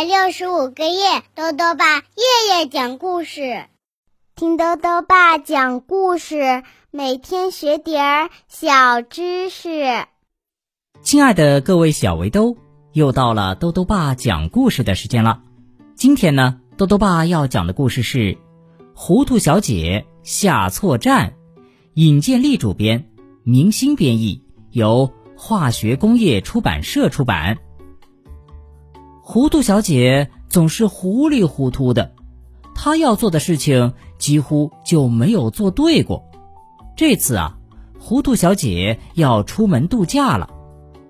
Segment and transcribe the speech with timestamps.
[0.00, 3.66] 百六十五个夜，豆豆爸夜夜讲故事，
[4.34, 10.06] 听豆豆爸讲故事，每天学点儿小知识。
[11.02, 12.56] 亲爱的各位小围兜，
[12.94, 15.42] 又到了豆豆爸讲故事的时间了。
[15.94, 18.18] 今天呢，豆豆爸要讲的故事是
[18.94, 21.34] 《糊涂小姐下错站》，
[21.92, 23.10] 尹建莉主编，
[23.42, 27.58] 明星编译，由化学工业出版社出版。
[29.32, 32.16] 糊涂小姐总是糊里糊涂的，
[32.74, 36.24] 她要做的事情几乎就没有做对过。
[36.96, 37.56] 这次啊，
[38.00, 40.50] 糊涂小姐要出门度假了，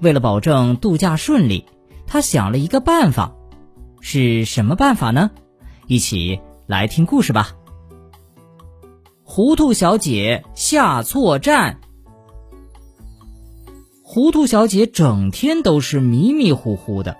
[0.00, 1.64] 为了保证度假顺利，
[2.08, 3.36] 她想了一个办法，
[4.00, 5.30] 是什么办法呢？
[5.86, 7.52] 一起来听故事吧。
[9.22, 11.78] 糊涂小姐下错站，
[14.02, 17.16] 糊涂小姐整天都是迷迷糊糊的。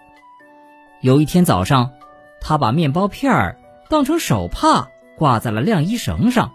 [1.00, 1.92] 有一天早上，
[2.40, 6.50] 他把面包片儿当成手帕挂在了晾衣绳上，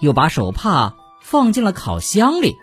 [0.00, 2.56] 又把手帕放进了烤箱里。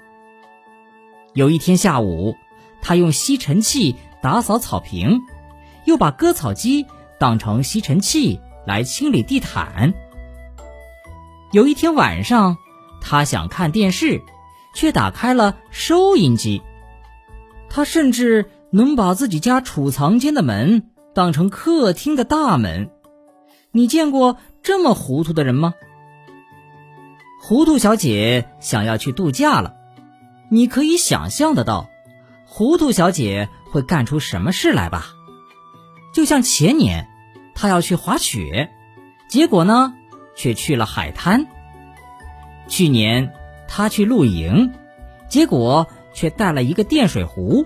[1.33, 2.35] 有一天下午，
[2.81, 5.21] 他用吸尘器打扫草坪，
[5.85, 6.85] 又把割草机
[7.17, 9.95] 当成吸尘器来清理地毯。
[11.51, 12.57] 有一天晚上，
[13.01, 14.21] 他想看电视，
[14.75, 16.61] 却打开了收音机。
[17.67, 20.91] 他甚至能把自己家储藏间的门。
[21.19, 22.91] 当成客厅的大门，
[23.71, 25.73] 你见过这么糊涂的人吗？
[27.43, 29.75] 糊涂小姐想要去度假了，
[30.49, 31.89] 你可以想象得到，
[32.45, 35.07] 糊涂小姐会干出什么事来吧？
[36.13, 37.09] 就像前年，
[37.53, 38.71] 她要去滑雪，
[39.27, 39.95] 结果呢，
[40.37, 41.47] 却去了海滩；
[42.69, 43.33] 去年
[43.67, 44.71] 她去露营，
[45.27, 47.65] 结果却带了一个电水壶。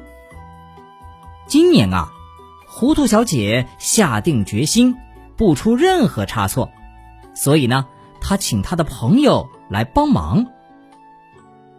[1.46, 2.12] 今年啊。
[2.76, 4.98] 糊涂小姐下定决心
[5.38, 6.72] 不出任何差错，
[7.36, 7.86] 所以呢，
[8.20, 10.48] 她请她的朋友来帮忙。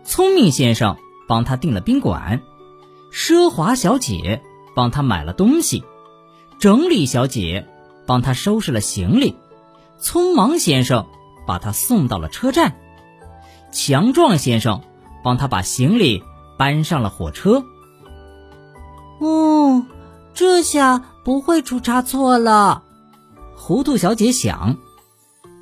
[0.05, 0.97] 聪明先生
[1.27, 2.43] 帮她订了宾馆，
[3.13, 4.41] 奢华小姐
[4.77, 5.83] 帮她买了东西，
[6.61, 7.67] 整理小姐
[8.07, 9.37] 帮她收拾了行李，
[10.01, 11.07] 匆忙先生
[11.45, 12.77] 把她送到了车站，
[13.73, 14.81] 强壮先生
[15.25, 16.23] 帮她把行李
[16.57, 17.65] 搬上了火车。
[20.45, 20.55] 哦。
[20.55, 22.85] 这下不会出差错了，
[23.57, 24.77] 糊涂小姐想，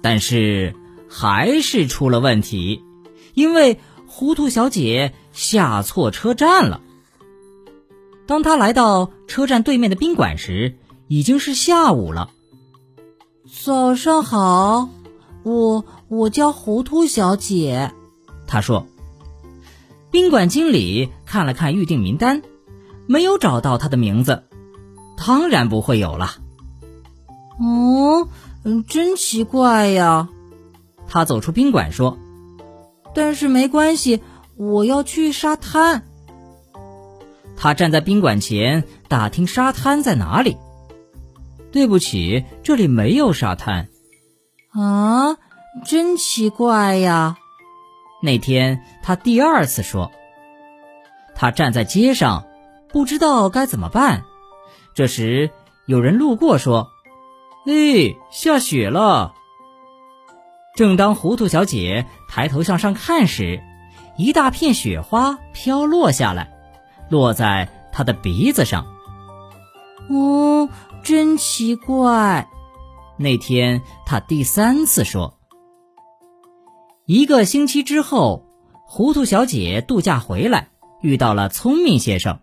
[0.02, 0.74] 但是
[1.08, 2.82] 还是出了问题，
[3.32, 6.80] 因为糊涂小姐下错车站了。
[8.26, 10.76] 当她来到车站对面的宾馆时，
[11.08, 12.30] 已经是下午了。
[13.64, 14.88] 早上好，
[15.44, 17.92] 我我叫糊涂小姐，
[18.46, 18.86] 她说。
[20.10, 22.42] 宾馆经理看了看预订名单，
[23.06, 24.42] 没有找到她的名字。
[25.16, 26.32] 当然不会有了。
[27.60, 28.28] 哦，
[28.88, 30.28] 真奇怪呀！
[31.08, 32.18] 他走出宾馆说
[33.14, 34.22] ：“但是没关系，
[34.56, 36.02] 我要去沙滩。”
[37.56, 40.56] 他站在宾馆前打听沙滩在哪里。
[41.70, 43.88] 对不起，这里没有沙滩。
[44.70, 45.36] 啊，
[45.84, 47.36] 真奇怪呀！
[48.22, 50.10] 那天他第二次说
[51.34, 52.44] ：“他站在街上，
[52.88, 54.24] 不知道该怎么办。”
[54.94, 55.50] 这时，
[55.86, 56.90] 有人路过说
[57.66, 59.34] ：“哎，下雪了。”
[60.76, 63.62] 正当糊涂小姐抬头向上看时，
[64.16, 66.50] 一大片雪花飘落下来，
[67.10, 68.86] 落在她的鼻子上。
[70.08, 70.68] 哦，
[71.02, 72.48] 真奇怪！
[73.18, 75.38] 那天她第三次说。
[77.04, 78.46] 一个星期之后，
[78.86, 80.70] 糊涂小姐度假回来，
[81.02, 82.40] 遇到了聪明先生。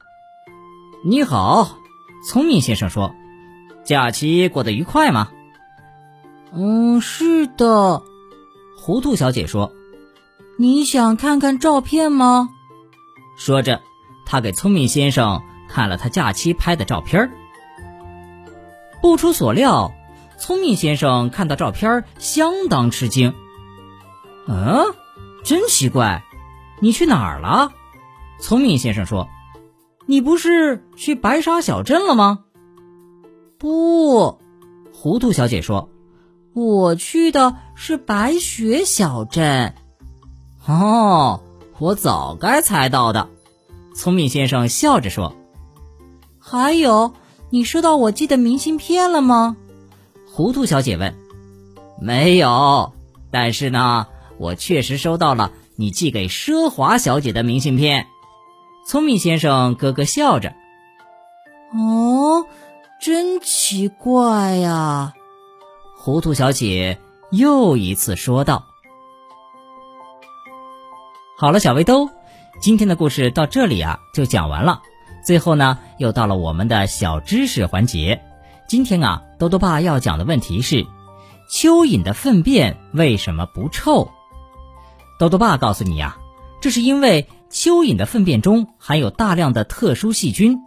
[1.04, 1.79] 你好。
[2.24, 3.16] 聪明先生说
[3.86, 5.32] ：“假期过得愉快吗
[6.54, 8.04] ？”“嗯，是的。”
[8.78, 9.72] 糊涂小姐说。
[10.60, 12.50] “你想看看照片吗？”
[13.38, 13.82] 说着，
[14.26, 17.32] 他给聪明先生看了他假期拍的照片。
[19.02, 19.94] 不出所料，
[20.38, 23.34] 聪明先生看到照片相当吃惊。
[24.48, 24.84] “嗯，
[25.46, 26.24] 真奇怪，
[26.82, 27.72] 你去哪儿了？”
[28.42, 29.30] 聪明先生说。
[30.10, 32.40] 你不是去白沙小镇了吗？
[33.60, 34.40] 不，
[34.92, 35.92] 糊涂小姐说
[36.56, 39.76] ：“我去的是白雪小镇。”
[40.66, 41.44] 哦，
[41.78, 43.30] 我早该猜到的。
[43.94, 45.36] 聪明先生笑着说
[46.42, 47.14] ：“还有，
[47.52, 49.58] 你收到我寄的明信片了吗？”
[50.34, 51.14] 糊涂小姐问。
[52.02, 52.94] “没有，
[53.30, 54.08] 但是呢，
[54.40, 58.08] 我确实收到了你寄给奢华小姐的明信片。”
[58.90, 60.56] 聪明先生咯咯笑着
[61.78, 62.48] ：“哦，
[63.00, 65.14] 真奇怪呀！
[65.96, 66.98] 糊涂小姐
[67.30, 68.66] 又一次说道。
[71.38, 72.10] 好了，小围兜，
[72.60, 74.82] 今天的故事到这里啊就讲完了。
[75.24, 78.20] 最后呢，又到了我们的小知识环节。
[78.68, 80.84] 今天啊，豆豆爸要讲的问题是：
[81.48, 84.10] 蚯蚓的粪便为什么不臭？
[85.20, 86.18] 豆豆爸告诉你啊，
[86.60, 90.60] 这是因为蚯蚓的粪便中含有大量的特殊细菌，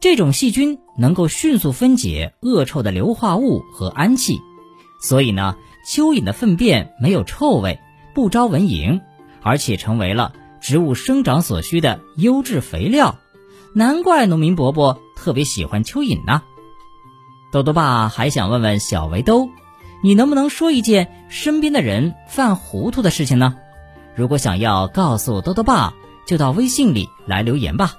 [0.00, 4.40] 这种细菌能够迅速分解恶臭的硫化物和氨气，
[5.00, 7.80] 所以呢，蚯蚓的粪便没有臭味，
[8.14, 9.00] 不招蚊蝇。
[9.42, 13.16] 而且成为了植物生长所需的优质肥料，
[13.74, 16.42] 难怪农民伯伯特别喜欢蚯蚓呢。
[17.50, 19.48] 豆豆爸还想问问小围兜，
[20.04, 23.56] 你能不能说一件身边的人犯糊涂的事情呢？
[24.14, 25.94] 如果想要告诉豆豆爸，
[26.26, 27.94] 就到微信里来留言吧。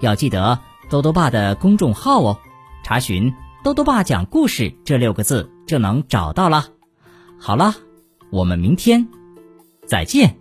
[0.00, 0.58] 要记得
[0.88, 2.38] 多多爸的公众号哦，
[2.84, 3.34] 查询
[3.64, 6.66] “多多爸讲故事”这六个字就能找到了。
[7.38, 7.74] 好了，
[8.30, 9.08] 我们明天
[9.86, 10.38] 再见。